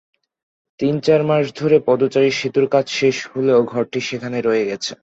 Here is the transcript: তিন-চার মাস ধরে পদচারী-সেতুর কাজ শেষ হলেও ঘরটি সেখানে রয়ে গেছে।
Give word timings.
তিন-চার 0.79 1.21
মাস 1.23 1.45
ধরে 1.55 1.77
পদচারী-সেতুর 1.87 2.65
কাজ 2.67 2.85
শেষ 2.99 3.17
হলেও 3.31 3.59
ঘরটি 3.63 3.99
সেখানে 4.01 4.37
রয়ে 4.41 4.67
গেছে। 4.69 4.91